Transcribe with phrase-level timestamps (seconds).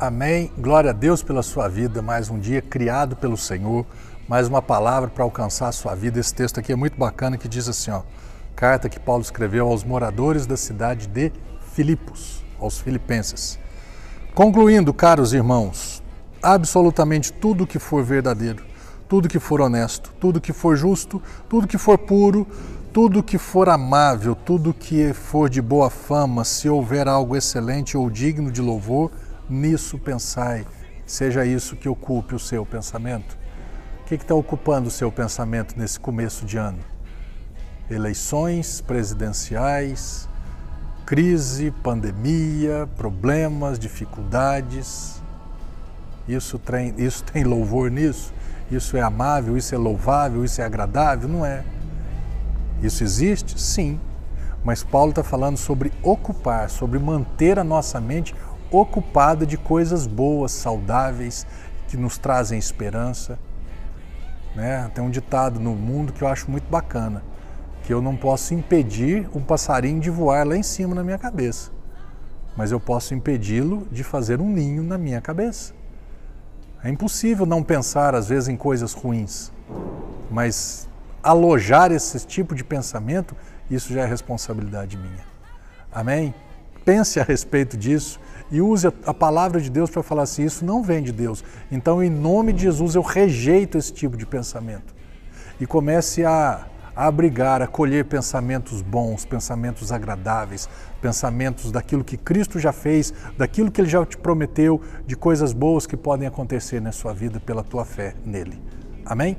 [0.00, 0.50] Amém.
[0.56, 2.00] Glória a Deus pela sua vida.
[2.00, 3.84] Mais um dia criado pelo Senhor.
[4.26, 6.18] Mais uma palavra para alcançar a sua vida.
[6.18, 8.00] Esse texto aqui é muito bacana que diz assim, ó.
[8.56, 11.30] Carta que Paulo escreveu aos moradores da cidade de
[11.74, 13.58] Filipos, aos filipenses.
[14.34, 16.02] Concluindo, caros irmãos,
[16.42, 18.64] absolutamente tudo que for verdadeiro,
[19.06, 22.46] tudo que for honesto, tudo que for justo, tudo que for puro,
[22.90, 28.08] tudo que for amável, tudo que for de boa fama, se houver algo excelente ou
[28.08, 29.10] digno de louvor,
[29.52, 30.66] nisso pensai.
[31.06, 33.36] Seja isso que ocupe o seu pensamento.
[34.00, 36.78] O que está ocupando o seu pensamento nesse começo de ano?
[37.90, 40.28] Eleições presidenciais,
[41.04, 45.20] crise, pandemia, problemas, dificuldades.
[46.28, 48.32] Isso tem, isso tem louvor nisso?
[48.70, 49.56] Isso é amável?
[49.56, 50.44] Isso é louvável?
[50.44, 51.28] Isso é agradável?
[51.28, 51.64] Não é.
[52.80, 53.60] Isso existe?
[53.60, 53.98] Sim.
[54.62, 58.34] Mas Paulo está falando sobre ocupar, sobre manter a nossa mente
[58.70, 61.46] ocupada de coisas boas, saudáveis,
[61.88, 63.38] que nos trazem esperança.
[64.54, 64.90] Né?
[64.94, 67.22] Tem um ditado no mundo que eu acho muito bacana,
[67.84, 71.70] que eu não posso impedir um passarinho de voar lá em cima na minha cabeça,
[72.56, 75.72] mas eu posso impedi-lo de fazer um ninho na minha cabeça.
[76.82, 79.52] É impossível não pensar às vezes em coisas ruins,
[80.30, 80.88] mas
[81.22, 83.36] alojar esse tipo de pensamento,
[83.70, 85.24] isso já é responsabilidade minha.
[85.92, 86.34] Amém?
[86.84, 88.18] Pense a respeito disso
[88.50, 91.44] e use a palavra de Deus para falar assim: isso não vem de Deus.
[91.70, 94.94] Então, em nome de Jesus, eu rejeito esse tipo de pensamento.
[95.60, 100.68] E comece a, a abrigar, a colher pensamentos bons, pensamentos agradáveis,
[101.00, 105.86] pensamentos daquilo que Cristo já fez, daquilo que Ele já te prometeu, de coisas boas
[105.86, 108.60] que podem acontecer na sua vida pela tua fé nele.
[109.04, 109.36] Amém?